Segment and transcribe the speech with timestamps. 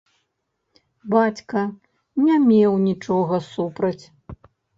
[1.13, 1.61] Бацька
[2.25, 4.01] не меў нічога супраць.